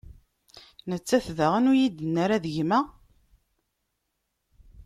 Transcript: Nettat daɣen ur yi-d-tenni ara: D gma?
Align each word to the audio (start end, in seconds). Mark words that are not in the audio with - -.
Nettat 0.89 1.27
daɣen 1.37 1.69
ur 1.71 1.77
yi-d-tenni 1.79 2.19
ara: 2.23 2.43
D 2.43 2.45
gma? 2.55 2.79